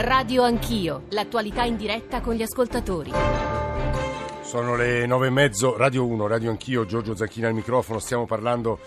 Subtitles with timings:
[0.00, 3.10] Radio Anch'io, l'attualità in diretta con gli ascoltatori.
[4.42, 8.78] Sono le nove e mezzo, Radio 1, Radio Anch'io, Giorgio Zacchina al microfono, stiamo parlando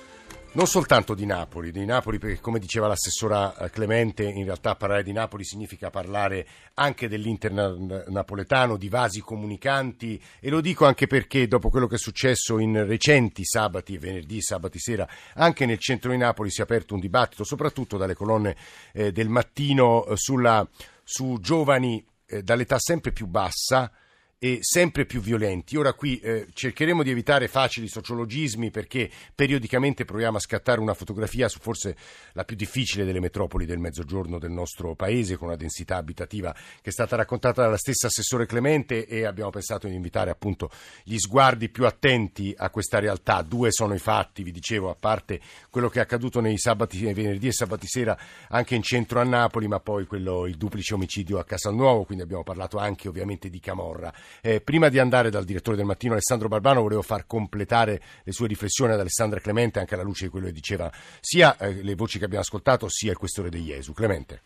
[0.54, 5.02] non soltanto di Napoli, di Napoli perché come diceva l'assessora eh, Clemente, in realtà parlare
[5.02, 7.52] di Napoli significa parlare anche dell'Inter
[8.07, 12.86] napoletano, di vasi comunicanti e lo dico anche perché dopo quello che è successo in
[12.86, 17.46] recenti sabati, venerdì sabati sera, anche nel centro di Napoli si è aperto un dibattito,
[17.46, 18.55] soprattutto dalle colonne
[18.93, 20.67] eh, del mattino, eh, sulla,
[21.04, 23.91] su giovani eh, dall'età sempre più bassa
[24.44, 25.77] e sempre più violenti.
[25.77, 31.48] Ora qui eh, cercheremo di evitare facili sociologismi perché periodicamente proviamo a scattare una fotografia
[31.48, 31.95] su forse
[32.32, 36.90] la più difficile delle metropoli del mezzogiorno del nostro paese con una densità abitativa che
[36.90, 40.71] è stata raccontata dalla stessa assessore Clemente e abbiamo pensato di invitare appunto
[41.04, 43.44] gli sguardi più attenti a questa realtà.
[43.44, 47.13] Due sono i fatti, vi dicevo, a parte quello che è accaduto nei sabati, nei
[47.13, 48.18] venerdì e sabati sera
[48.49, 52.41] anche in centro a Napoli, ma poi quello, il duplice omicidio a Casalnuovo, quindi abbiamo
[52.41, 54.12] parlato anche ovviamente di Camorra.
[54.41, 58.48] Eh, prima di andare dal direttore del mattino Alessandro Barbano volevo far completare le sue
[58.48, 62.18] riflessioni ad Alessandra Clemente anche alla luce di quello che diceva sia eh, le voci
[62.18, 63.93] che abbiamo ascoltato sia il questore degli Jesu.
[63.93, 64.41] Clemente.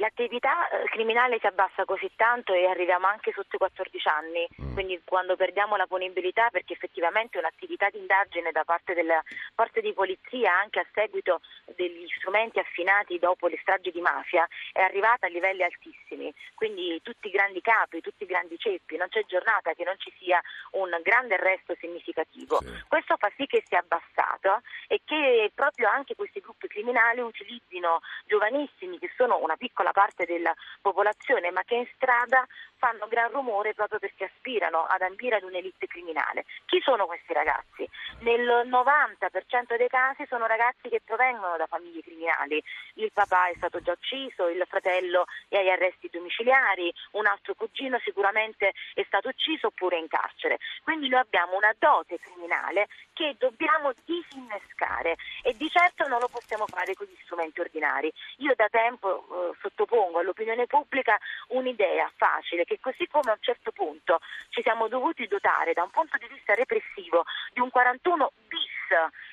[0.00, 4.72] L'attività eh, criminale si abbassa così tanto e arriviamo anche sotto i 14 anni, mm.
[4.72, 9.22] quindi quando perdiamo la punibilità perché effettivamente un'attività di indagine da parte della
[9.54, 11.42] forze di polizia anche a seguito
[11.76, 17.28] degli strumenti affinati dopo le stragi di mafia è arrivata a livelli altissimi, quindi tutti
[17.28, 20.40] i grandi capi, tutti i grandi ceppi, non c'è giornata che non ci sia
[20.72, 22.56] un grande arresto significativo.
[22.62, 22.84] Sì.
[22.88, 28.98] Questo fa sì che sia abbassato e che proprio anche questi gruppi criminali utilizzino giovanissimi
[28.98, 32.46] che sono una piccola piccola parte della popolazione, ma che in strada
[32.80, 36.46] fanno gran rumore proprio perché aspirano ad ambire ad un'elite criminale.
[36.64, 37.86] Chi sono questi ragazzi?
[38.20, 42.60] Nel 90% dei casi sono ragazzi che provengono da famiglie criminali.
[42.94, 47.98] Il papà è stato già ucciso, il fratello è agli arresti domiciliari, un altro cugino
[48.02, 50.58] sicuramente è stato ucciso oppure in carcere.
[50.82, 56.64] Quindi noi abbiamo una dote criminale che dobbiamo disinnescare e di certo non lo possiamo
[56.66, 58.10] fare con gli strumenti ordinari.
[58.38, 63.72] Io da tempo eh, sottopongo all'opinione pubblica un'idea facile che così come a un certo
[63.72, 64.20] punto
[64.50, 68.78] ci siamo dovuti dotare da un punto di vista repressivo di un 41 bis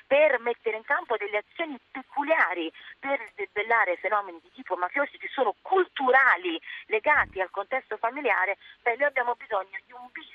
[0.08, 5.54] per mettere in campo delle azioni peculiari per debellare fenomeni di tipo mafiosi che sono
[5.62, 10.26] culturali legati al contesto familiare, beh, noi abbiamo bisogno di un bis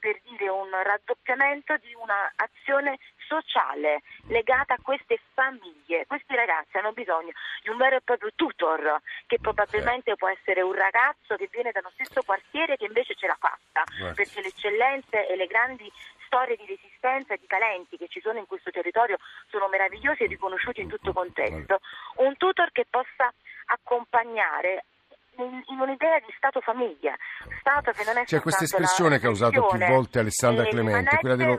[0.00, 2.98] per dire un raddoppiamento di un'azione
[3.32, 6.04] sociale legata a queste famiglie.
[6.06, 7.32] Questi ragazzi hanno bisogno
[7.62, 11.90] di un vero e proprio tutor, che probabilmente può essere un ragazzo che viene dallo
[11.94, 13.84] stesso quartiere che invece ce l'ha fatta,
[14.14, 15.90] perché le eccellenze e le grandi
[16.26, 19.16] storie di resistenza e di talenti che ci sono in questo territorio
[19.48, 21.80] sono meravigliosi e riconosciuti in tutto contesto.
[22.16, 23.32] Un tutor che possa
[23.66, 24.84] accompagnare
[25.36, 27.16] in un'idea di Stato-famiglia.
[27.60, 31.36] Stato che non è C'è questa espressione che ha usato più volte Alessandra Clemente, quella
[31.36, 31.58] dello,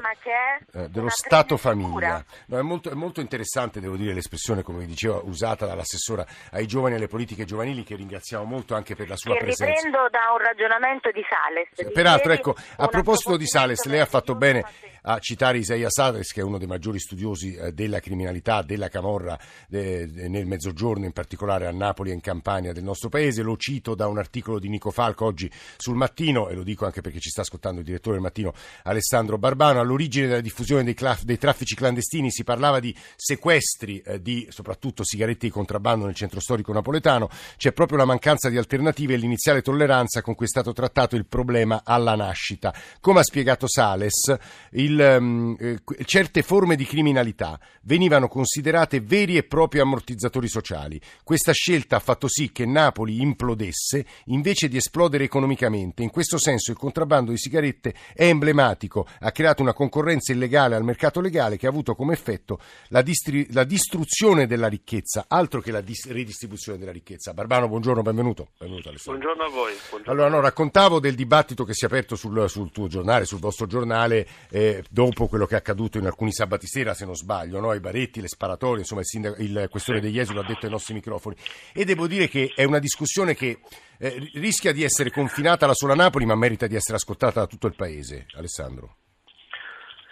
[0.73, 2.23] eh, dello Stato-famiglia.
[2.47, 6.67] No, è, molto, è, molto, interessante, devo dire, l'espressione, come vi diceva, usata dall'assessora ai
[6.67, 9.73] giovani e alle politiche giovanili, che ringraziamo molto anche per la sua che presenza.
[9.73, 11.91] riprendo da un ragionamento di Sales.
[11.94, 14.63] Peraltro, ecco, a proposito di Sales, lei ha fatto bene
[15.05, 19.38] a citare Isaia Sales, che è uno dei maggiori studiosi eh, della criminalità, della camorra
[19.69, 23.41] eh, nel mezzogiorno, in particolare a Napoli e in Campania del nostro paese.
[23.41, 27.00] Lo cito da un articolo di Nico Falco oggi sul Mattino, e lo dico anche
[27.00, 28.53] perché ci sta ascoltando il direttore del Mattino
[28.84, 29.79] Alessandro Barbano.
[29.79, 35.06] All'origine della diffusione dei, claf- dei traffici clandestini si parlava di sequestri eh, di soprattutto
[35.06, 37.29] sigarette di contrabbando nel centro storico napoletano.
[37.56, 41.25] C'è proprio la mancanza di alternative e l'iniziale tolleranza con cui è stato trattato il
[41.25, 42.73] problema alla nascita.
[43.00, 44.35] Come ha spiegato Sales,
[44.72, 51.00] il um, eh, certe forme di criminalità venivano considerate veri e propri ammortizzatori sociali.
[51.23, 53.22] Questa scelta ha fatto sì che Napoli
[53.53, 56.03] implodesse invece di esplodere economicamente.
[56.03, 60.84] In questo senso il contrabbando di sigarette è emblematico, ha creato una concorrenza illegale al
[60.84, 62.59] mercato legale che ha avuto come effetto
[62.90, 67.34] la, distri- la distruzione della ricchezza, altro che la dis- ridistribuzione della ricchezza.
[67.34, 68.50] Barbano, buongiorno, benvenuto.
[68.58, 69.73] benvenuto buongiorno a voi.
[69.90, 70.11] Buongiorno.
[70.11, 73.67] Allora, no, raccontavo del dibattito che si è aperto sul, sul tuo giornale, sul vostro
[73.67, 77.73] giornale, eh, dopo quello che è accaduto in alcuni sabati sera, se non sbaglio, no?
[77.73, 80.94] i baretti, le sparatorie, insomma il, sindaco, il questore degli Esuli ha detto ai nostri
[80.94, 81.35] microfoni.
[81.73, 85.95] E devo dire che è una discussione che eh, rischia di essere confinata alla sola
[85.95, 88.25] Napoli, ma merita di essere ascoltata da tutto il paese.
[88.35, 88.97] Alessandro.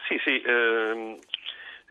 [0.08, 1.20] Sì, sì, ehm,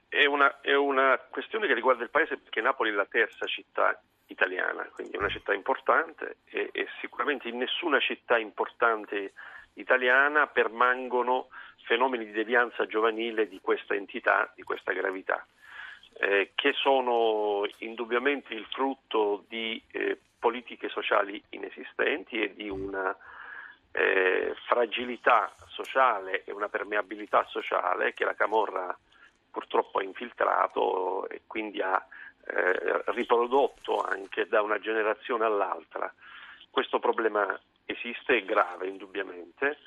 [0.08, 4.00] è, una, è una questione che riguarda il paese perché Napoli è la terza città
[4.26, 9.32] italiana, quindi è una città importante e, e sicuramente in nessuna città importante
[9.74, 11.48] italiana permangono
[11.84, 15.44] fenomeni di devianza giovanile di questa entità, di questa gravità,
[16.18, 23.16] eh, che sono indubbiamente il frutto di eh, politiche sociali inesistenti e di una
[23.92, 28.96] eh, fragilità sociale e una permeabilità sociale che la Camorra
[29.50, 32.04] purtroppo ha infiltrato e quindi ha
[32.46, 36.12] eh, riprodotto anche da una generazione all'altra.
[36.70, 39.78] Questo problema esiste, è grave indubbiamente,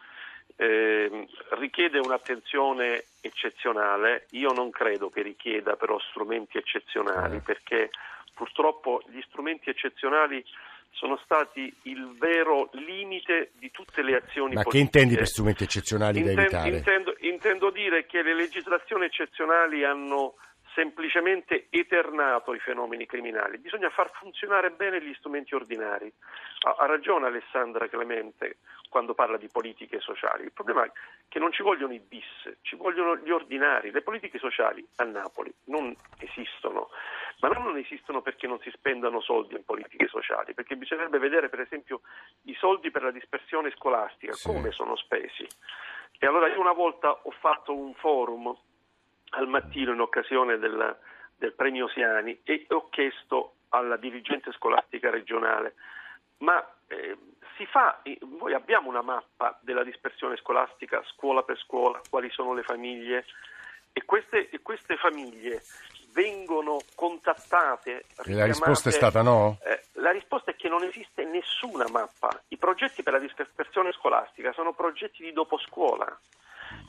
[0.55, 7.41] eh, richiede un'attenzione eccezionale, io non credo che richieda però strumenti eccezionali eh.
[7.41, 7.89] perché
[8.33, 10.43] purtroppo gli strumenti eccezionali
[10.91, 14.69] sono stati il vero limite di tutte le azioni Ma politiche.
[14.71, 16.69] che intendi per strumenti eccezionali Inten- da evitare?
[16.69, 20.35] Intendo, intendo dire che le legislazioni eccezionali hanno
[20.73, 26.11] semplicemente eternato i fenomeni criminali, bisogna far funzionare bene gli strumenti ordinari.
[26.65, 28.57] Ha, ha, ragione Alessandra Clemente
[28.89, 30.91] quando parla di politiche sociali, il problema è
[31.27, 35.51] che non ci vogliono i bis, ci vogliono gli ordinari, le politiche sociali a Napoli
[35.65, 36.89] non esistono,
[37.49, 41.59] ma non esistono perché non si spendano soldi in politiche sociali, perché bisognerebbe vedere per
[41.59, 42.01] esempio
[42.43, 44.47] i soldi per la dispersione scolastica, sì.
[44.47, 45.45] come sono spesi.
[46.17, 48.55] E allora io una volta ho fatto un forum
[49.31, 50.97] al mattino in occasione del,
[51.35, 55.73] del premio Siani e ho chiesto alla dirigente scolastica regionale
[56.43, 57.17] ma eh,
[57.57, 58.01] si fa,
[58.39, 63.25] noi abbiamo una mappa della dispersione scolastica scuola per scuola, quali sono le famiglie
[63.93, 65.61] e queste, e queste famiglie
[66.13, 68.05] vengono contattate.
[68.25, 69.57] La risposta è stata no?
[69.63, 72.41] Eh, la risposta è che non esiste nessuna mappa.
[72.49, 76.07] I progetti per la dispersione scolastica sono progetti di dopo scuola.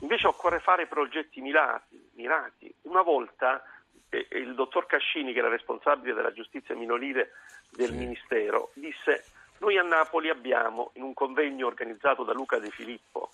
[0.01, 2.09] Invece occorre fare progetti mirati.
[2.13, 2.73] mirati.
[2.83, 3.61] Una volta
[4.09, 7.31] eh, il dottor Cascini, che era responsabile della giustizia minorile
[7.71, 7.95] del sì.
[7.95, 9.25] Ministero, disse
[9.59, 13.29] noi a Napoli abbiamo, in un convegno organizzato da Luca De Filippo,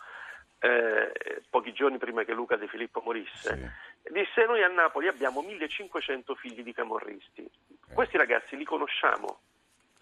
[0.59, 3.69] eh, pochi giorni prima che Luca De Filippo morisse, sì.
[4.09, 7.50] Disse noi a Napoli abbiamo 1500 figli di camorristi.
[7.94, 9.42] Questi ragazzi li conosciamo,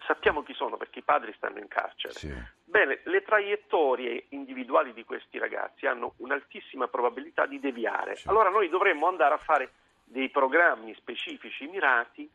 [0.06, 2.14] sappiamo chi sono perché i padri stanno in carcere.
[2.14, 2.32] Sì.
[2.64, 8.16] Bene, le traiettorie individuali di questi ragazzi hanno un'altissima probabilità di deviare.
[8.16, 8.28] Sì.
[8.28, 9.72] Allora noi dovremmo andare a fare
[10.04, 12.28] dei programmi specifici mirati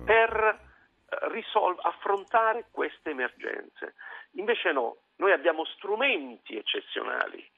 [0.00, 0.04] mm.
[0.04, 3.94] per eh, risol- affrontare queste emergenze.
[4.32, 7.51] Invece no, noi abbiamo strumenti eccezionali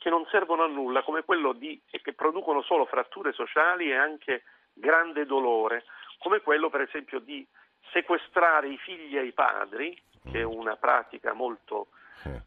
[0.00, 3.96] che non servono a nulla, come quello di, e che producono solo fratture sociali e
[3.96, 5.84] anche grande dolore,
[6.18, 7.46] come quello per esempio di
[7.92, 9.94] sequestrare i figli ai padri,
[10.30, 11.88] che è una pratica molto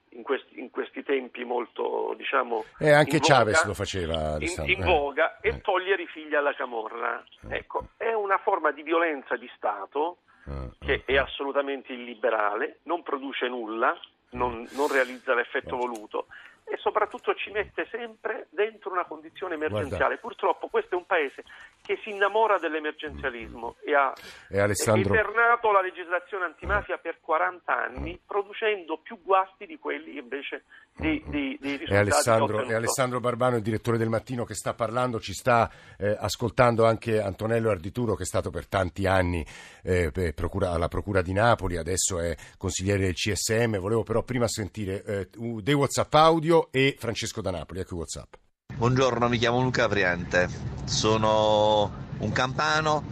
[0.10, 4.38] in questi, in questi, tempi molto diciamo e eh, anche in Chavez voga, lo faceva
[4.40, 5.50] in, in voga eh.
[5.50, 7.56] e togliere i figli alla camorra eh.
[7.58, 10.70] ecco è una forma di violenza di Stato eh.
[10.80, 14.00] che è assolutamente illiberale non produce nulla
[14.34, 16.28] non, non realizza l'effetto voluto
[16.66, 20.18] e soprattutto ci mette sempre dentro una condizione emergenziale.
[20.18, 20.22] Guarda.
[20.22, 21.44] Purtroppo questo è un paese
[21.82, 24.14] che si innamora dell'emergenzialismo e ha
[24.50, 25.14] e Alessandro...
[25.14, 30.64] eternato la legislazione antimafia per 40 anni, producendo più guasti di quelli invece
[30.96, 34.74] di, di, di risultati e Alessandro, e Alessandro Barbano, il direttore del Mattino che sta
[34.74, 39.46] parlando, ci sta eh, ascoltando anche Antonello Ardituro che è stato per tanti anni
[39.82, 43.78] eh, procura, alla Procura di Napoli, adesso è consigliere del CSM.
[43.78, 45.30] Volevo però prima sentire eh,
[45.62, 47.80] dei WhatsApp audio e Francesco da Napoli.
[47.80, 48.34] Ecco WhatsApp.
[48.76, 50.50] Buongiorno, mi chiamo Luca Priente,
[50.86, 53.04] sono un campano,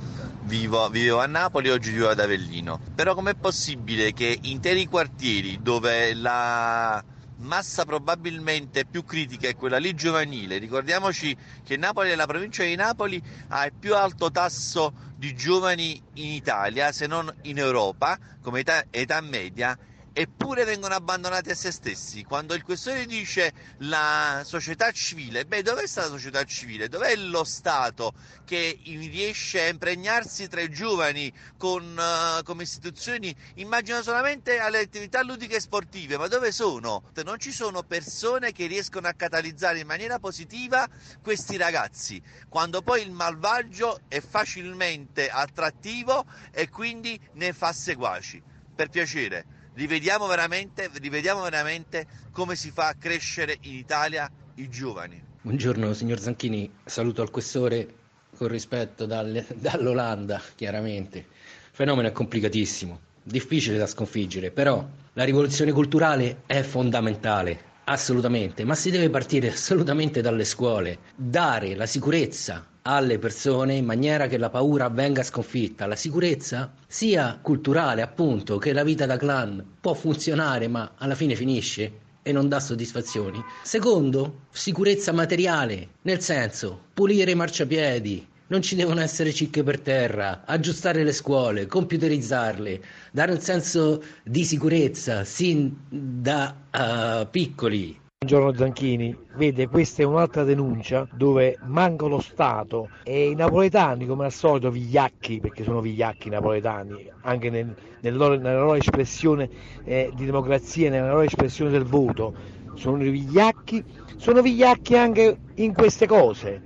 [0.43, 2.79] vivo, vivo, a Napoli e oggi vivo ad Avellino.
[2.95, 7.03] Però com'è possibile che interi quartieri dove la
[7.41, 12.75] massa probabilmente più critica è quella lì giovanile, ricordiamoci che Napoli è la provincia di
[12.75, 18.61] Napoli ha il più alto tasso di giovani in Italia, se non in Europa, come
[18.61, 19.77] età, età media,
[20.13, 22.23] eppure vengono abbandonati a se stessi.
[22.23, 26.89] Quando il questore dice la società civile, beh, dov'è sta la società civile?
[26.89, 28.13] Dov'è lo Stato
[28.45, 33.33] che riesce a impregnarsi tra i giovani con, uh, come istituzioni?
[33.55, 37.03] Immagino solamente alle attività ludiche e sportive, ma dove sono?
[37.23, 40.87] Non ci sono persone che riescono a catalizzare in maniera positiva
[41.21, 48.41] questi ragazzi, quando poi il malvagio è facilmente attrattivo e quindi ne fa seguaci.
[48.73, 55.21] Per piacere rivediamo veramente, rivediamo veramente come si fa a crescere in Italia i giovani.
[55.41, 57.95] Buongiorno signor Zanchini, saluto al questore
[58.37, 61.17] con rispetto dalle, dall'Olanda, chiaramente.
[61.17, 61.25] Il
[61.71, 68.91] fenomeno è complicatissimo, difficile da sconfiggere, però la rivoluzione culturale è fondamentale, assolutamente, ma si
[68.91, 74.89] deve partire assolutamente dalle scuole, dare la sicurezza alle persone in maniera che la paura
[74.89, 75.85] venga sconfitta.
[75.85, 81.35] La sicurezza sia culturale, appunto, che la vita da clan può funzionare ma alla fine
[81.35, 83.43] finisce e non dà soddisfazioni.
[83.63, 90.43] Secondo, sicurezza materiale, nel senso pulire i marciapiedi, non ci devono essere cicche per terra,
[90.45, 97.97] aggiustare le scuole, computerizzarle, dare un senso di sicurezza sin da uh, piccoli.
[98.23, 104.25] Buongiorno Zanchini, vede questa è un'altra denuncia dove manca lo Stato e i napoletani come
[104.25, 109.49] al solito vigliacchi, perché sono vigliacchi i napoletani, anche nel, nel loro, nella loro espressione
[109.83, 112.35] eh, di democrazia, nella loro espressione del voto,
[112.75, 113.83] sono vigliacchi,
[114.17, 116.61] sono vigliacchi anche in queste cose.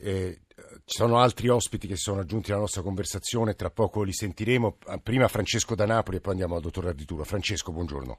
[0.00, 0.40] Eh,
[0.84, 4.78] ci sono altri ospiti che sono aggiunti alla nostra conversazione, tra poco li sentiremo.
[5.00, 7.22] Prima Francesco da Napoli e poi andiamo al dottor Ardituro.
[7.22, 8.18] Francesco, buongiorno.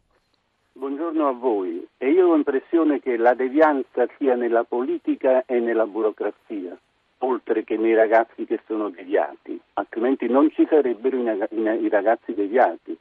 [0.72, 1.75] Buongiorno a voi.
[2.06, 6.78] E io ho l'impressione che la devianza sia nella politica e nella burocrazia,
[7.20, 12.96] oltre che nei ragazzi che sono deviati, altrimenti non ci sarebbero i ragazzi deviati.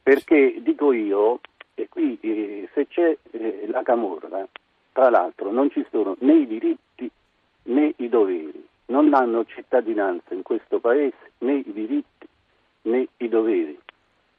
[0.00, 1.40] Perché dico io,
[1.74, 4.46] e qui eh, se c'è eh, la camorra,
[4.92, 7.10] tra l'altro non ci sono né i diritti
[7.64, 12.28] né i doveri non hanno cittadinanza in questo paese né i diritti
[12.82, 13.76] né i doveri.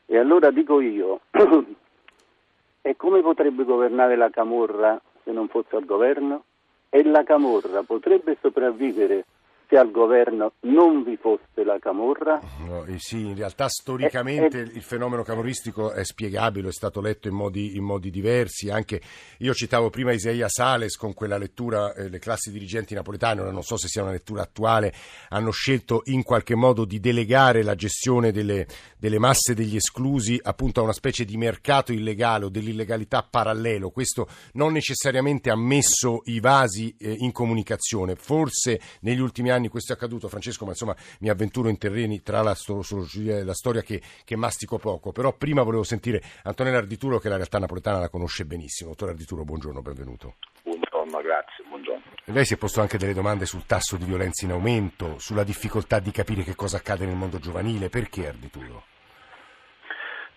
[0.06, 1.20] E allora dico io,
[2.86, 6.44] e come potrebbe governare la Camorra se non fosse al governo?
[6.90, 9.26] E la Camorra potrebbe sopravvivere
[9.74, 12.40] se al governo non vi fosse la camorra?
[12.68, 17.02] No, eh, sì, in realtà storicamente eh, eh, il fenomeno camorristico è spiegabile, è stato
[17.02, 18.70] letto in modi, in modi diversi.
[18.70, 19.02] Anche
[19.40, 23.64] io citavo prima Isaia Sales con quella lettura, eh, le classi dirigenti napoletane, ora non
[23.64, 24.94] so se sia una lettura attuale,
[25.30, 30.82] hanno scelto in qualche modo di delegare la gestione delle, delle masse degli esclusi appunto
[30.82, 33.90] a una specie di mercato illegale o dell'illegalità parallelo.
[33.90, 38.16] Questo non necessariamente ha messo i vasi eh, in comunicazione.
[38.16, 42.42] Forse negli ultimi anni questo è accaduto, Francesco, ma insomma mi avventuro in terreni tra
[42.42, 45.12] la, sociologia e la storia che, che, mastico poco.
[45.12, 48.90] Però prima volevo sentire Antonella Ardituro che la realtà napoletana la conosce benissimo.
[48.92, 50.36] Dottor Ardituro, buongiorno, benvenuto.
[50.64, 52.04] Buongiorno, grazie, buongiorno.
[52.26, 56.00] Lei si è posto anche delle domande sul tasso di violenza in aumento, sulla difficoltà
[56.00, 57.90] di capire che cosa accade nel mondo giovanile.
[57.90, 58.84] Perché Ardituro?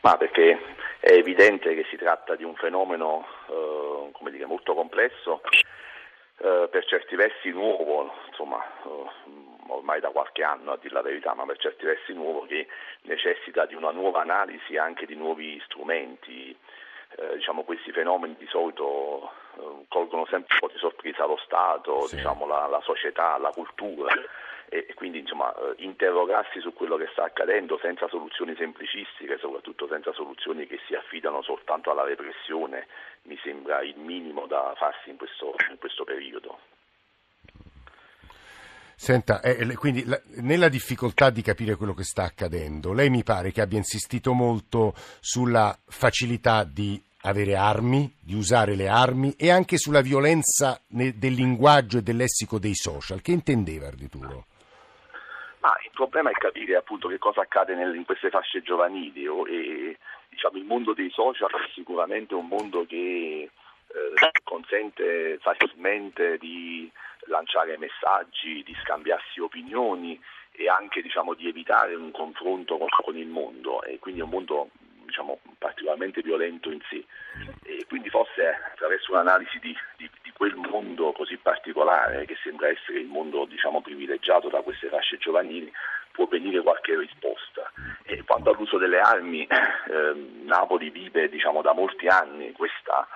[0.00, 0.58] Ma perché
[1.00, 5.40] è evidente che si tratta di un fenomeno eh, come dire, molto complesso
[6.38, 9.10] eh, per certi versi nuovo, insomma, eh,
[9.68, 12.66] ormai da qualche anno a dire la verità, ma per certi versi nuovo che
[13.02, 16.56] necessita di una nuova analisi anche di nuovi strumenti.
[17.18, 22.06] Eh, diciamo, questi fenomeni di solito eh, colgono sempre un po' di sorpresa lo Stato,
[22.06, 22.16] sì.
[22.16, 24.12] diciamo, la, la società, la cultura
[24.68, 30.12] e quindi insomma, eh, interrogarsi su quello che sta accadendo senza soluzioni semplicistiche, soprattutto senza
[30.12, 32.86] soluzioni che si affidano soltanto alla repressione,
[33.22, 36.58] mi sembra il minimo da farsi in questo, in questo periodo.
[38.98, 43.52] Senta, eh, quindi la, nella difficoltà di capire quello che sta accadendo, lei mi pare
[43.52, 49.76] che abbia insistito molto sulla facilità di avere armi, di usare le armi e anche
[49.76, 53.20] sulla violenza del linguaggio e del lessico dei social.
[53.20, 54.46] Che intendeva Ardituro?
[55.66, 59.98] Ma il problema è capire appunto che cosa accade nel, in queste fasce giovanili e
[60.28, 63.50] diciamo, il mondo dei social è sicuramente un mondo che
[63.88, 66.88] eh, consente facilmente di
[67.26, 70.16] lanciare messaggi, di scambiarsi opinioni
[70.52, 73.82] e anche diciamo, di evitare un confronto con, con il mondo.
[73.82, 74.70] E quindi è un mondo
[75.06, 77.04] diciamo, particolarmente violento in sé
[77.64, 82.98] e quindi forse attraverso un'analisi di, di, di, quel mondo così particolare che sembra essere
[82.98, 85.72] il mondo diciamo, privilegiato da queste fasce giovanili
[86.12, 87.70] può venire qualche risposta.
[88.04, 93.06] E quanto all'uso delle armi, eh, Napoli vive diciamo, da molti anni questa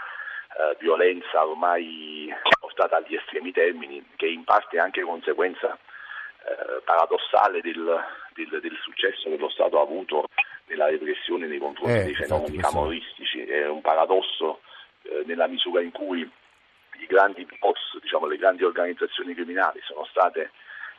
[0.56, 7.60] eh, violenza ormai portata agli estremi termini che in parte è anche conseguenza eh, paradossale
[7.60, 8.04] del,
[8.48, 10.28] del, del, successo che lo Stato ha avuto
[10.66, 13.44] nella repressione nei confronti eh, dei fenomeni camorristici.
[13.44, 14.60] È un paradosso
[15.02, 20.50] eh, nella misura in cui i grandi boss, diciamo, le grandi organizzazioni criminali sono state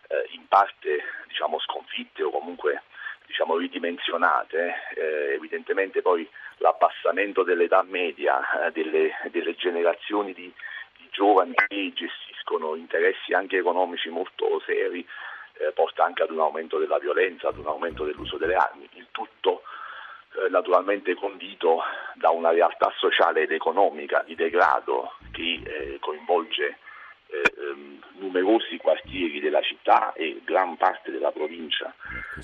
[0.07, 2.83] eh, in parte diciamo, sconfitte o comunque
[3.25, 4.73] diciamo, ridimensionate.
[4.95, 10.51] Eh, evidentemente poi l'abbassamento dell'età media eh, delle, delle, generazioni di,
[10.97, 15.05] di giovani che gestiscono interessi anche economici molto seri
[15.61, 19.07] eh, porta anche ad un aumento della violenza, ad un aumento dell'uso delle armi, il
[19.11, 19.61] tutto
[20.33, 21.81] eh, naturalmente condito
[22.15, 26.77] da una realtà sociale ed economica di degrado che eh, coinvolge
[27.31, 31.93] ehm, numerosi quartieri della città e gran parte della provincia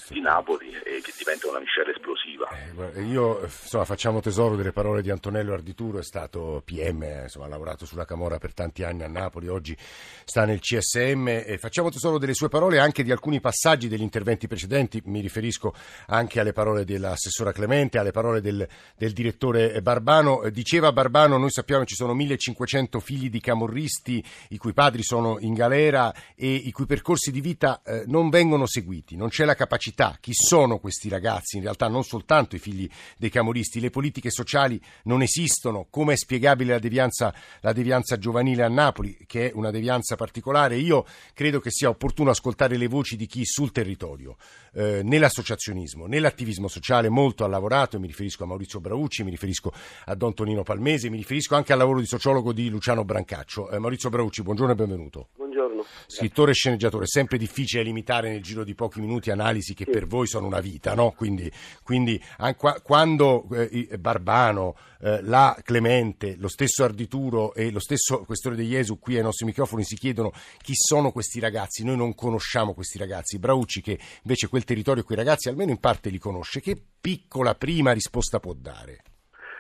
[0.10, 2.50] di Napoli e che diventa una miscela esplosiva.
[2.96, 7.50] Eh, io, insomma, facciamo tesoro delle parole di Antonello Ardituro, è stato PM, insomma, ha
[7.50, 12.18] lavorato sulla Camorra per tanti anni a Napoli, oggi sta nel CSM e facciamo tesoro
[12.18, 15.74] delle sue parole e anche di alcuni passaggi degli interventi precedenti, mi riferisco
[16.08, 20.50] anche alle parole dell'assessora Clemente, alle parole del, del direttore Barbano.
[20.50, 25.40] Diceva Barbano, noi sappiamo che ci sono 1500 figli di camorristi i cui padri sono
[25.40, 29.56] in galera e i cui percorsi di vita eh, non vengono seguiti, non c'è la
[29.56, 30.16] capacità.
[30.20, 31.56] Chi sono questi ragazzi?
[31.56, 36.16] In realtà non soltanto i figli dei camoristi, le politiche sociali non esistono, come è
[36.16, 40.78] spiegabile la devianza, la devianza giovanile a Napoli, che è una devianza particolare.
[40.78, 44.38] Io credo che sia opportuno ascoltare le voci di chi sul territorio,
[44.74, 49.74] eh, nell'associazionismo, nell'attivismo sociale molto ha lavorato, mi riferisco a Maurizio Braucci, mi riferisco
[50.06, 53.72] a Don Tonino Palmese, mi riferisco anche al lavoro di sociologo di Luciano Brancaccio.
[53.72, 55.30] Eh, Maurizio Braucci, buongiorno e benvenuto.
[55.36, 55.86] Buongiorno.
[56.08, 59.92] Scrittore e sceneggiatore, è sempre difficile limitare nel giro di pochi minuti analisi che Sì.
[59.92, 61.12] per voi sono una vita, no?
[61.12, 61.52] Quindi,
[61.84, 68.24] quindi an- qua- quando eh, Barbano, eh, la Clemente, lo stesso Ardituro e lo stesso
[68.26, 70.32] Questore degli Jesu qui ai nostri microfoni si chiedono
[70.62, 73.40] chi sono questi ragazzi, noi non conosciamo questi ragazzi.
[73.40, 77.56] Braucci, che invece quel territorio e quei ragazzi almeno in parte li conosce, che piccola
[77.56, 79.02] prima risposta può dare?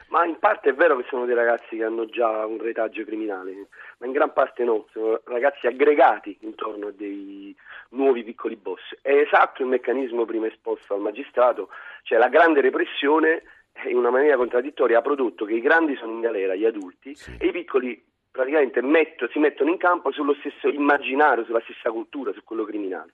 [0.09, 3.67] Ma in parte è vero che sono dei ragazzi che hanno già un retaggio criminale,
[3.97, 7.53] ma in gran parte no, sono ragazzi aggregati intorno a dei
[7.89, 8.95] nuovi piccoli boss.
[9.01, 11.69] È esatto il meccanismo prima esposto al magistrato,
[12.03, 13.43] cioè la grande repressione
[13.85, 17.35] in una maniera contraddittoria ha prodotto che i grandi sono in galera, gli adulti, Sì.
[17.37, 22.31] e i piccoli praticamente metto- si mettono in campo sullo stesso immaginario, sulla stessa cultura,
[22.31, 23.13] su quello criminale.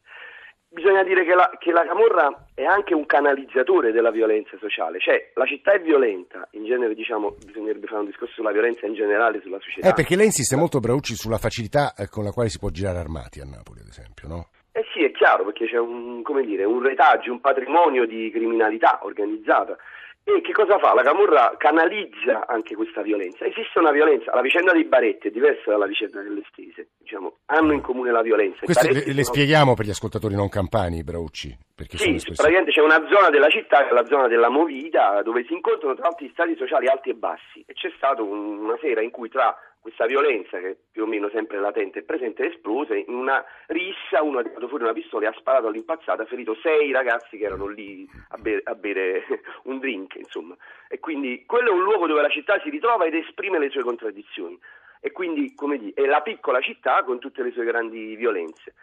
[0.73, 5.29] Bisogna dire che la, che la Camorra è anche un canalizzatore della violenza sociale, cioè
[5.35, 9.39] la città è violenta, in genere diciamo bisognerebbe fare un discorso sulla violenza in generale
[9.41, 9.87] sulla società.
[9.87, 12.97] Eh, perché lei insiste molto, Braucci, sulla facilità eh, con la quale si può girare
[12.97, 14.49] armati a Napoli, ad esempio, no?
[14.71, 19.01] Eh sì, è chiaro, perché c'è un, come dire, un retaggio, un patrimonio di criminalità
[19.03, 19.77] organizzata.
[20.25, 20.93] E che cosa fa?
[20.93, 23.45] La Camorra canalizza anche questa violenza.
[23.45, 27.73] Esiste una violenza, la vicenda dei Baretti è diversa dalla vicenda delle Stese, diciamo, hanno
[27.73, 28.59] in comune la violenza.
[28.61, 32.71] I Questo le, le sono- spieghiamo per gli ascoltatori non campani, Braucci, perché Sì, praticamente
[32.71, 36.03] c'è una zona della città che è la zona della Movida dove si incontrano tra
[36.05, 39.27] l'altro gli stati sociali alti e bassi e c'è stata un- una sera in cui
[39.27, 39.53] tra
[39.83, 43.43] questa violenza che è più o meno sempre latente e presente è esplosa in una
[43.67, 47.37] rissa uno ha tirato fuori una pistola e ha sparato all'impazzata ha ferito sei ragazzi
[47.37, 49.25] che erano lì a bere, a bere
[49.63, 50.55] un drink insomma
[50.87, 53.83] e quindi quello è un luogo dove la città si ritrova ed esprime le sue
[53.83, 54.57] contraddizioni
[55.01, 58.75] e quindi come dire, è la piccola città con tutte le sue grandi violenze.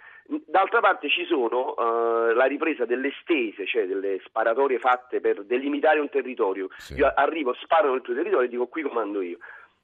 [0.46, 5.98] D'altra parte ci sono eh, la ripresa delle stese, cioè delle sparatorie fatte per delimitare
[5.98, 6.68] un territorio.
[6.76, 6.94] Sì.
[6.96, 9.38] Io arrivo, sparo nel tuo territorio e dico qui comando io.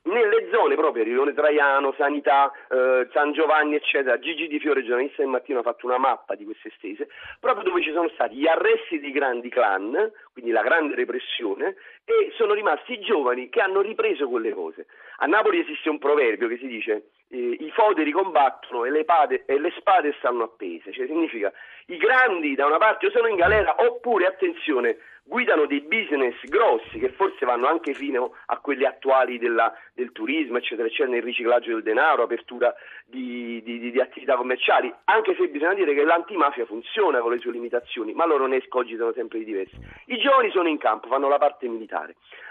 [0.07, 5.31] Nelle zone proprio, Rione Traiano, Sanità, eh, San Giovanni, eccetera, Gigi Di Fiore, giornalista del
[5.31, 7.09] mattino, ha fatto una mappa di queste stese,
[7.41, 11.75] proprio dove ci sono stati gli arresti di grandi clan, quindi la grande repressione,
[12.09, 14.87] e sono rimasti i giovani che hanno ripreso quelle cose.
[15.19, 19.43] A Napoli esiste un proverbio che si dice eh, i foderi combattono e le, pade-
[19.45, 21.53] e le spade stanno appese, cioè significa
[21.87, 27.01] i grandi da una parte o sono in galera oppure, attenzione, guidano dei business grossi
[27.01, 31.73] che forse vanno anche fino a quelli attuali della- del turismo, eccetera, eccetera, nel riciclaggio
[31.73, 32.73] del denaro, apertura
[33.05, 37.39] di, di- di- di attività commerciali, anche se bisogna dire che l'antimafia funziona con le
[37.39, 39.77] sue limitazioni, ma loro ne escogitano sempre di diversi.
[40.07, 41.96] I giovani sono in campo, fanno la parte militare.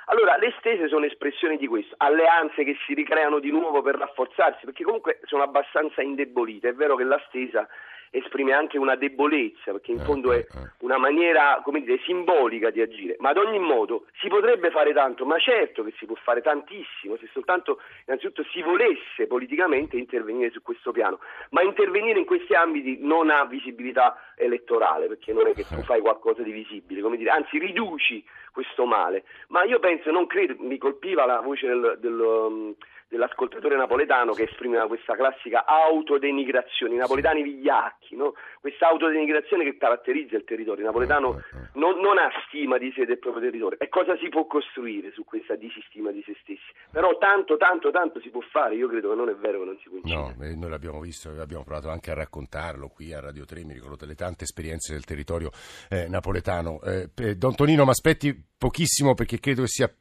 [0.05, 4.65] Allora, le stese sono espressioni di questo, alleanze che si ricreano di nuovo per rafforzarsi,
[4.65, 6.69] perché comunque sono abbastanza indebolite.
[6.69, 7.67] È vero che la stesa
[8.15, 10.69] esprime anche una debolezza, perché in Eh, fondo è eh, eh.
[10.79, 13.15] una maniera, come dire, simbolica di agire.
[13.19, 17.17] Ma ad ogni modo si potrebbe fare tanto, ma certo che si può fare tantissimo,
[17.17, 21.19] se soltanto innanzitutto si volesse politicamente intervenire su questo piano.
[21.49, 26.01] Ma intervenire in questi ambiti non ha visibilità elettorale, perché non è che tu fai
[26.01, 29.25] qualcosa di visibile, come dire, anzi riduci questo male.
[29.49, 32.73] Ma io penso, non credo, mi colpiva la voce del, del, um,
[33.15, 38.33] dell'ascoltatore napoletano che esprimeva questa classica autodenigrazione, i napoletani vigliacchi, no?
[38.59, 40.81] questa autodenigrazione che caratterizza il territorio.
[40.81, 41.41] Il napoletano
[41.73, 43.79] non, non ha stima di sé del proprio territorio.
[43.79, 46.73] E cosa si può costruire su questa disistima di se stessi?
[46.91, 49.77] Però tanto, tanto, tanto si può fare, io credo che non è vero che non
[49.81, 49.99] si può.
[50.03, 53.95] No, noi l'abbiamo visto, abbiamo provato anche a raccontarlo qui a Radio 3, mi ricordo
[53.95, 55.51] delle tante esperienze del territorio
[55.89, 56.81] eh, napoletano.
[56.81, 59.93] Eh, eh, Don Tonino, mi aspetti pochissimo perché credo che sia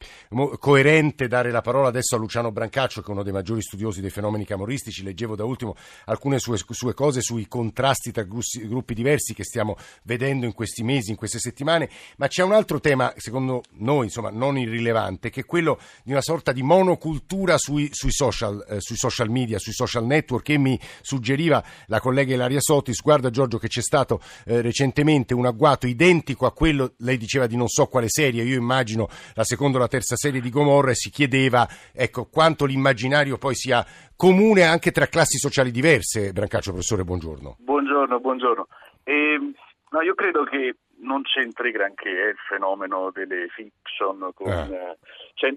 [0.59, 4.11] coerente dare la parola adesso a Luciano Brancaccio, che è uno dei maggiori studiosi dei
[4.11, 5.03] fenomeni camorristici.
[5.03, 9.77] Leggevo da ultimo alcune sue, sue cose sui contrasti tra grussi- gruppi diversi che stiamo
[10.03, 14.31] vedendo in questi mesi, in queste settimane, ma c'è un altro tema, secondo noi, insomma,
[14.31, 18.97] non irrilevante, che è quello di una sorta di monocultura sui, sui social, eh, sui
[18.97, 23.01] social media, sui social network che mi suggeriva la collega Ilaria Sotis.
[23.01, 27.57] Guarda Giorgio che c'è stato eh, recentemente un agguato identico a quello, lei diceva di
[27.57, 30.95] non so quale serie, io immagino la seconda o la terza serie di Gomorra e
[30.95, 33.83] si chiedeva ecco, quanto l'immaginario poi sia
[34.15, 36.33] comune anche tra classi sociali diverse.
[36.33, 37.57] Brancaccio, professore, buongiorno.
[37.59, 38.67] Buongiorno, buongiorno.
[39.05, 39.55] Ehm,
[39.91, 44.53] no, io credo che non c'entri granché eh, il fenomeno delle fiction con...
[44.53, 44.69] Ah.
[44.71, 44.99] eh,
[45.35, 45.55] cioè,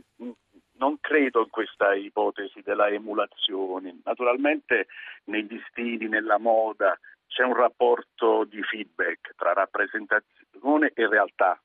[0.80, 4.00] non credo in questa ipotesi della emulazione.
[4.06, 4.88] Naturalmente
[5.26, 11.60] negli stili, nella moda c'è un rapporto di feedback tra rappresentazione e realtà.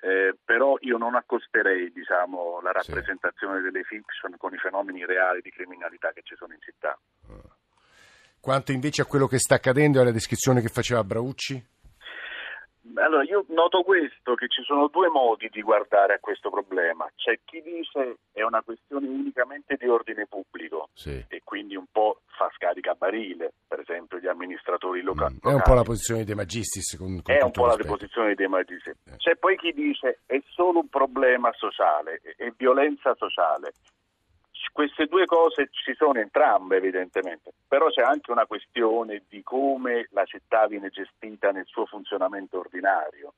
[0.00, 3.62] Eh, però io non accosterei diciamo, la rappresentazione sì.
[3.64, 6.98] delle fiction con i fenomeni reali di criminalità che ci sono in città.
[8.40, 11.72] Quanto invece a quello che sta accadendo e alla descrizione che faceva Braucci?
[12.96, 17.10] Allora, io noto questo, che ci sono due modi di guardare a questo problema.
[17.16, 21.24] C'è chi dice è una questione unicamente di ordine pubblico sì.
[21.26, 25.34] e quindi un po' fa scarica a barile, per esempio gli amministratori locali.
[25.34, 26.96] Mm, è un po' la posizione dei Magistris.
[26.96, 27.88] Con, con è un po' rispetto.
[27.88, 28.96] la posizione dei Magistris.
[29.04, 29.16] Eh.
[29.16, 33.72] C'è poi chi dice è solo un problema sociale, è violenza sociale
[34.74, 40.24] queste due cose ci sono entrambe evidentemente, però c'è anche una questione di come la
[40.24, 43.34] città viene gestita nel suo funzionamento ordinario.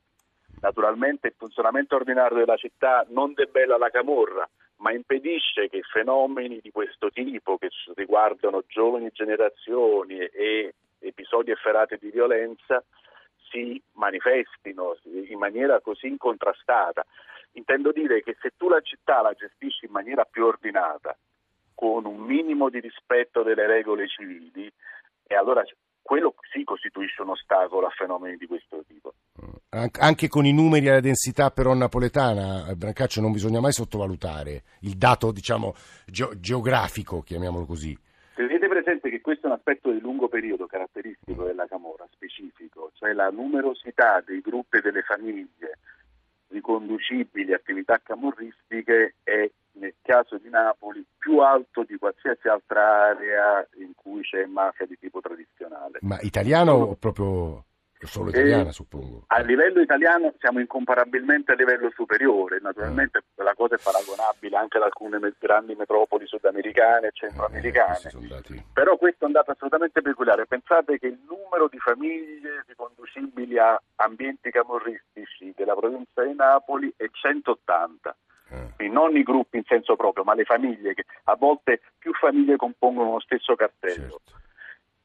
[0.63, 6.71] Naturalmente il funzionamento ordinario della città non debella la camorra, ma impedisce che fenomeni di
[6.71, 12.85] questo tipo, che riguardano giovani generazioni e episodi efferati di violenza,
[13.51, 17.05] si manifestino in maniera così incontrastata.
[17.53, 21.17] Intendo dire che se tu la città la gestisci in maniera più ordinata,
[21.75, 24.71] con un minimo di rispetto delle regole civili,
[25.27, 25.65] e allora
[26.07, 29.13] quello sì costituisce un ostacolo a fenomeni di questo tipo.
[29.99, 34.97] Anche con i numeri e la densità però napoletana, Brancaccio, non bisogna mai sottovalutare il
[34.97, 35.75] dato diciamo,
[36.07, 37.99] ge- geografico, chiamiamolo così.
[38.35, 43.13] Tenete presente che questo è un aspetto di lungo periodo caratteristico della Camorra, specifico, cioè
[43.13, 45.79] la numerosità dei gruppi e delle famiglie
[46.49, 53.93] riconducibili attività camorristiche è nel caso di Napoli più alto di qualsiasi altra area in
[53.95, 55.99] cui c'è mafia di tipo tradizionale.
[56.03, 57.65] Ma italiano o proprio
[58.07, 59.25] solo italiana, suppongo?
[59.27, 63.43] A livello italiano siamo incomparabilmente a livello superiore, naturalmente ah.
[63.43, 68.11] la cosa è paragonabile anche ad alcune grandi metropoli sudamericane e centroamericane,
[68.51, 70.47] eh, però questo è un dato assolutamente peculiare.
[70.47, 77.07] Pensate che il numero di famiglie riconducibili a ambienti camorristici della provincia di Napoli è
[77.11, 78.17] 180
[78.49, 78.89] eh.
[78.89, 83.13] non i gruppi in senso proprio, ma le famiglie, che a volte più famiglie compongono
[83.13, 84.21] lo stesso cartello.
[84.25, 84.45] Certo.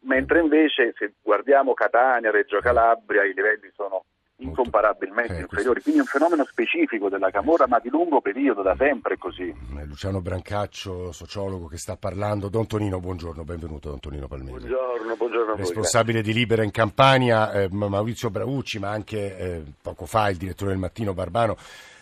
[0.03, 2.59] Mentre invece se guardiamo Catania, Reggio.
[2.59, 4.03] Calabria, i livelli sono
[4.37, 8.75] incomparabilmente eh, inferiori, quindi è un fenomeno specifico della Camorra ma di lungo periodo, da
[8.75, 9.47] sempre così.
[9.49, 14.67] Eh, Luciano Brancaccio, sociologo che sta parlando, Don Tonino, buongiorno, benvenuto Don Tonino Palmese.
[14.67, 15.57] Buongiorno, buongiorno a voi.
[15.57, 20.71] Responsabile di Libera in Campania, eh, Maurizio Braucci, ma anche eh, poco fa il direttore
[20.71, 21.55] del Mattino Barbano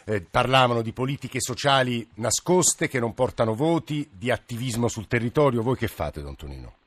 [0.05, 5.61] eh, parlavano di politiche sociali nascoste che non portano voti, di attivismo sul territorio.
[5.61, 6.78] Voi che fate, Don Tonino?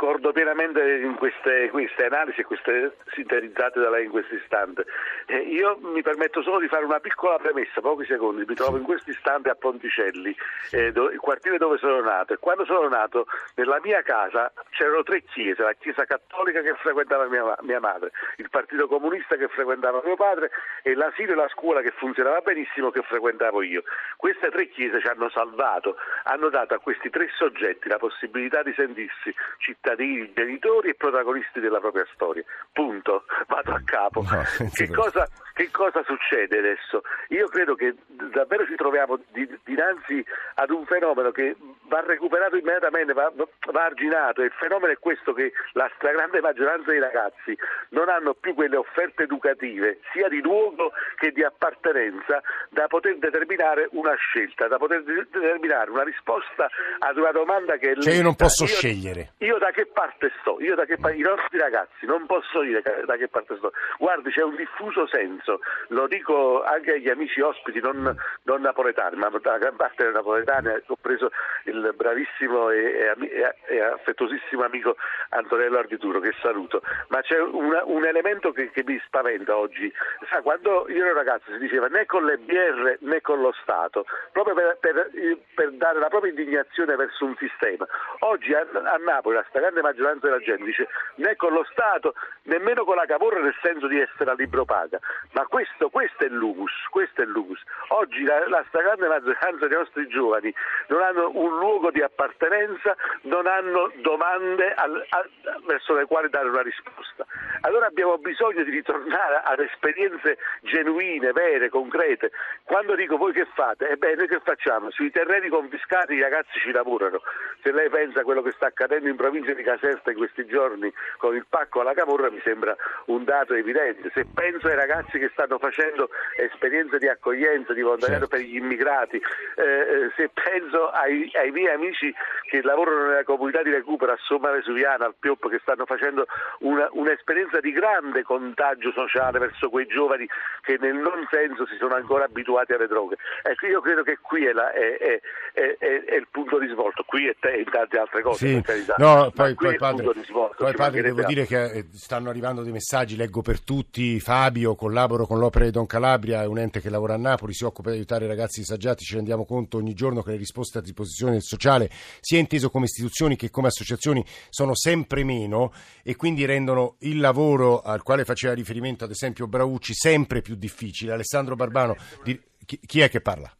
[0.00, 4.86] Concordo pienamente in queste, queste, analisi queste sintetizzate da lei in questo istante.
[5.26, 8.44] Eh, io mi permetto solo di fare una piccola premessa, pochi secondi.
[8.48, 10.34] Mi trovo in questo istante a Ponticelli,
[10.70, 12.32] eh, do, il quartiere dove sono nato.
[12.32, 17.26] E quando sono nato, nella mia casa c'erano tre chiese: la chiesa cattolica che frequentava
[17.26, 20.50] mia, mia madre, il partito comunista che frequentava mio padre
[20.82, 23.82] e l'asilo e la scuola che funzionava benissimo che frequentavo io.
[24.16, 28.72] Queste tre chiese ci hanno salvato, hanno dato a questi tre soggetti la possibilità di
[28.74, 29.88] sentirsi cittadini,
[30.34, 32.44] genitori e protagonisti della propria storia.
[32.72, 33.24] Punto.
[33.48, 34.22] Vado a capo.
[34.22, 35.26] No, che, cosa,
[35.60, 37.02] che, cosa, succede adesso?
[37.28, 37.94] Io credo che
[38.32, 41.54] davvero ci troviamo di, dinanzi ad un fenomeno che
[41.90, 44.42] va recuperato immediatamente, va, va arginato.
[44.42, 47.56] Il fenomeno è questo che la stragrande maggioranza dei ragazzi
[47.90, 53.88] non hanno più quelle offerte educative, sia di luogo che di appartenenza, da poter determinare
[53.92, 56.70] una scelta, da poter determinare una risposta
[57.00, 57.96] ad una domanda che.
[58.00, 59.32] Cioè io non posso io, scegliere.
[59.38, 60.58] Io da che parte sto?
[60.60, 63.72] Io da che parte, I nostri ragazzi non posso dire da che parte sto.
[63.98, 65.49] Guardi, c'è un diffuso senso,
[65.88, 70.68] lo dico anche agli amici ospiti non, non napoletani, ma da gran parte dei napoletani,
[70.86, 71.30] ho preso
[71.64, 74.96] il bravissimo e, e, e affettuosissimo amico
[75.30, 79.92] Antonello Ardituro, che saluto, ma c'è una, un elemento che, che, mi spaventa oggi.
[80.28, 84.04] Sa, quando io ero ragazzo si diceva né con le BR né con lo Stato,
[84.32, 85.10] proprio per, per,
[85.54, 87.86] per dare la propria indignazione verso un sistema.
[88.20, 92.84] Oggi a, a Napoli la stragrande maggioranza della gente dice né con lo Stato, nemmeno
[92.84, 94.98] con la Cavour nel senso di essere a libro paga,
[95.32, 97.60] ma questo, questo è l'umus, questo è l'umus.
[97.88, 100.52] Oggi la, la stragrande maggioranza dei nostri giovani
[100.88, 105.26] non hanno un luogo di appartenenza, non hanno domande al, a,
[105.66, 107.26] verso le quali dare una risposta.
[107.62, 112.30] Allora abbiamo bisogno di ritornare ad esperienze genuine, vere, concrete.
[112.64, 113.88] Quando dico voi che fate?
[113.88, 114.90] Ebbene, noi che facciamo?
[114.90, 117.20] Sui terreni confiscati i ragazzi ci lavorano.
[117.62, 120.92] Se lei pensa a quello che sta accadendo in provincia di Caserta in questi giorni
[121.18, 122.74] con il pacco alla Camorra mi sembra
[123.06, 124.10] un dato evidente.
[124.14, 128.36] Se penso ai ragazzi che stanno facendo esperienze di accoglienza, di volontariato Certo.
[128.36, 132.12] per gli immigrati, eh, eh, se penso ai, ai miei amici
[132.48, 136.26] che lavorano nella comunità di recupero a Somma Vesuviana, al Pioppo, che stanno facendo
[136.60, 140.26] una- un'esperienza di grande contagio sociale verso quei giovani
[140.62, 143.16] che nel non senso si sono ancora abituati alle droghe.
[143.42, 145.20] Ecco, io credo che qui è, la- è-
[145.52, 147.36] è- è- il punto di svolto, qui e,
[147.70, 148.94] tante altre cose, Sì, per carità.
[148.98, 153.16] no, poi, poi padre, svolto, poi padre, devo dire che eh, stanno arrivando dei messaggi,
[153.16, 154.74] leggo per tutti, Fabio,
[155.10, 157.90] collaboro con l'Opera di Don Calabria, è un ente che lavora a Napoli, si occupa
[157.90, 161.32] di aiutare i ragazzi disagiati, ci rendiamo conto ogni giorno che le risposte a disposizione
[161.32, 166.94] del sociale, sia inteso come istituzioni che come associazioni, sono sempre meno e quindi rendono
[167.00, 171.12] il lavoro al quale faceva riferimento ad esempio Braucci sempre più difficile.
[171.12, 173.52] Alessandro Barbano, di- chi, è che parla?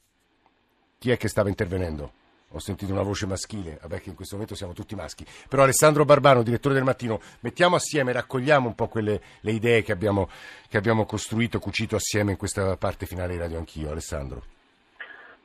[0.99, 2.20] Chi è che stava intervenendo?
[2.53, 5.25] Ho sentito una voce maschile, vabbè che in questo momento siamo tutti maschi.
[5.49, 9.93] Però Alessandro Barbano, direttore del Mattino, mettiamo assieme, raccogliamo un po' quelle le idee che
[9.93, 10.29] abbiamo,
[10.69, 13.91] che abbiamo costruito, cucito assieme in questa parte finale di Radio Anch'io.
[13.91, 14.43] Alessandro.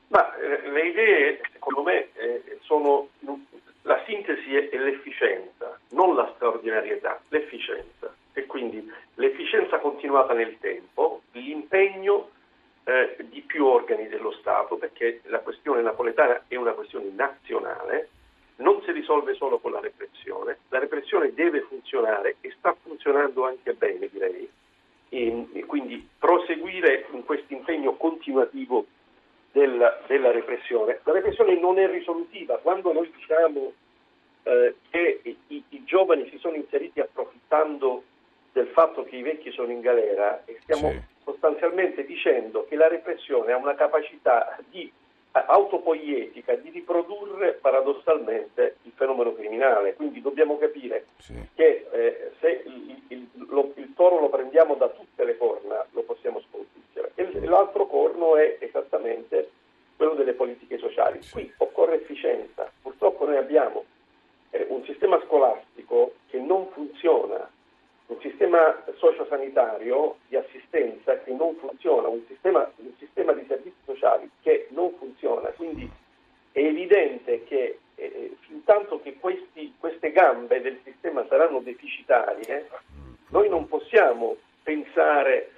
[0.07, 3.09] Ma eh, le idee, secondo me, eh, sono
[3.85, 8.13] la sintesi è l'efficienza, non la straordinarietà, l'efficienza.
[8.33, 12.31] E quindi l'efficienza continuata nel tempo, l'impegno
[12.85, 18.09] eh, di più organi dello Stato, perché la questione napoletana è una questione nazionale,
[18.57, 23.73] non si risolve solo con la repressione, la repressione deve funzionare e sta funzionando anche
[23.73, 24.49] bene, direi.
[25.09, 28.85] E, e quindi proseguire in questo impegno continuativo
[29.51, 30.99] della, della repressione.
[31.03, 32.57] La repressione non è risolutiva.
[32.57, 33.73] Quando noi diciamo
[34.43, 38.03] eh, che i, i giovani si sono inseriti approfittando
[38.51, 41.14] del fatto che i vecchi sono in galera e stiamo Sì.
[41.25, 44.83] Sostanzialmente dicendo che la repressione ha una capacità di
[45.33, 49.95] eh, autopoietica di riprodurre paradossalmente il fenomeno criminale.
[49.95, 51.33] Quindi dobbiamo capire Sì.
[51.55, 56.01] che eh, se il, il- lo- il toro lo prendiamo da tutte le corna lo
[56.03, 57.11] possiamo sconfiggere.
[57.15, 59.49] E l'altro corno è esattamente
[59.97, 61.19] quello delle politiche sociali.
[61.31, 62.69] Qui occorre efficienza.
[62.81, 63.83] Purtroppo noi abbiamo
[64.51, 67.49] eh, un sistema scolastico che non funziona,
[68.07, 70.63] un sistema sociosanitario di assistenza
[71.23, 75.49] che non funziona, un sistema, un sistema di servizi sociali che non funziona.
[75.49, 75.89] Quindi
[76.51, 82.69] è evidente che eh, fin tanto che questi- queste gambe del sistema saranno deficitarie,
[83.29, 85.51] noi non possiamo pensare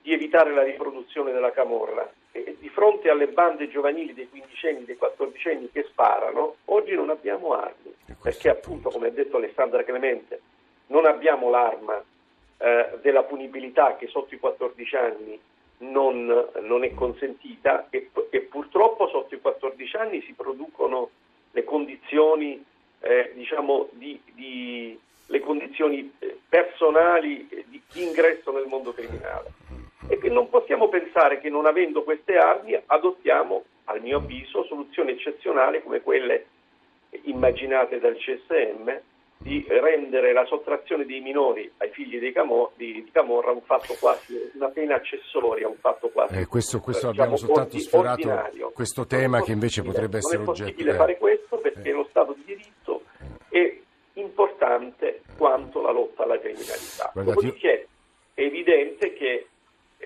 [0.00, 2.10] di evitare la riproduzione della camorra.
[2.34, 7.52] E di fronte alle bande giovanili dei quindicenni, dei quattordicenni che sparano, oggi non abbiamo
[7.52, 10.40] armi, perché appunto, come ha detto Alessandra Clemente,
[10.86, 12.02] non abbiamo l'arma
[12.62, 15.40] eh, della punibilità che sotto i 14 anni
[15.78, 21.10] non, non è consentita e, e purtroppo sotto i 14 anni si producono
[21.50, 22.64] le condizioni,
[23.00, 29.50] eh, diciamo, di, di- le condizioni eh, personali eh, di, ingresso nel mondo criminale.
[30.08, 35.12] E che non possiamo pensare che non avendo queste armi adottiamo, al mio avviso, soluzioni
[35.12, 36.46] eccezionali come quelle
[37.24, 39.00] immaginate dal CSM
[39.42, 43.94] di rendere la sottrazione dei minori ai figli dei Camo- di, di Camorra un fatto
[43.98, 47.84] quasi una pena accessoria, un fatto quasi Eh, questo questo eh, abbiamo diciamo, soltanto ordi-
[47.86, 48.70] sfiorato ordinario.
[48.70, 50.68] questo tema che invece potrebbe essere Non è oggetto.
[50.70, 50.96] possibile eh.
[50.96, 53.02] fare questo perché lo Stato di diritto
[53.48, 53.76] è
[54.14, 57.10] importante quanto la lotta alla criminalità.
[57.12, 57.88] Guardate, Dopodiché
[58.34, 59.46] è evidente che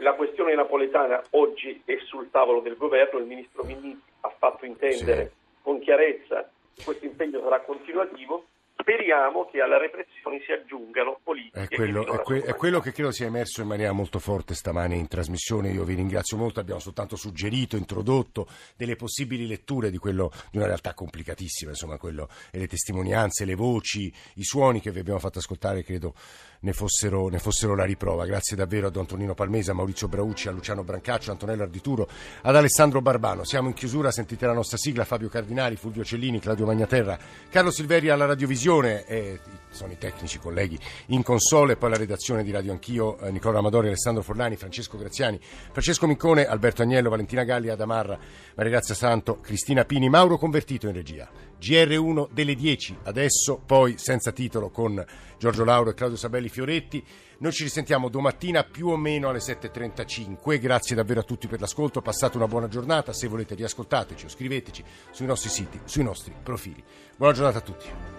[0.01, 5.33] la questione napoletana oggi è sul tavolo del governo, il ministro Minniti ha fatto intendere
[5.63, 8.45] con chiarezza che questo impegno sarà continuativo.
[8.79, 11.65] Speriamo che alla repressione si aggiungano politiche.
[11.65, 14.19] È che quello, finora è que- è quello che credo sia emerso in maniera molto
[14.19, 15.71] forte stamane in trasmissione.
[15.71, 16.61] Io vi ringrazio molto.
[16.61, 22.29] Abbiamo soltanto suggerito, introdotto delle possibili letture di, quello, di una realtà complicatissima, insomma, quello,
[22.51, 26.15] e le testimonianze, le voci, i suoni che vi abbiamo fatto ascoltare, credo
[26.61, 28.27] ne fossero, ne fossero la riprova.
[28.27, 32.09] Grazie davvero ad Antonino Palmese, a Maurizio Braucci, a Luciano Brancaccio, a Antonello Ardituro,
[32.43, 33.45] ad Alessandro Barbano.
[33.45, 38.09] Siamo in chiusura, sentite la nostra sigla, Fabio Cardinali, Fulvio Cellini, Claudio Magnaterra, Carlo Silveri
[38.09, 39.39] alla radiovisione, e
[39.71, 43.59] sono i tecnici colleghi in console, e poi la redazione di Radio Anch'io, eh, Nicola
[43.59, 48.19] Amadori, Alessandro Forlani, Francesco Graziani, Francesco Miccone, Alberto Agnello, Valentina Galli, Adamarra,
[48.57, 51.29] Maria Grazia Santo, Cristina Pini, Mauro Convertito in regia.
[51.61, 55.03] GR1 delle 10, adesso poi senza titolo con
[55.39, 57.05] Giorgio Lauro e Claudio Sabelli Fioretti.
[57.39, 60.59] Noi ci risentiamo domattina più o meno alle 7.35.
[60.59, 63.13] Grazie davvero a tutti per l'ascolto, passate una buona giornata.
[63.13, 66.83] Se volete riascoltateci o scriveteci sui nostri siti, sui nostri profili.
[67.17, 68.16] Buona giornata a tutti.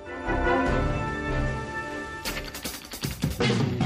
[3.40, 3.77] Thank you.